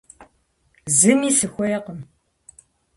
Зыми 0.97 1.29
сыхуейкъым. 1.37 1.99